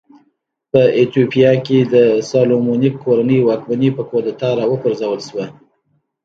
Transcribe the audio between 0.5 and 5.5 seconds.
په ایتوپیا کې د سالومونیک کورنۍ واکمني په کودتا راوپرځول شوه.